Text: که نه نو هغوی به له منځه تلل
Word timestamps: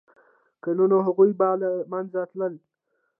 که 0.63 0.69
نه 0.77 0.85
نو 0.91 0.97
هغوی 1.07 1.31
به 1.39 1.49
له 1.61 1.69
منځه 1.91 2.19
تلل 2.31 2.53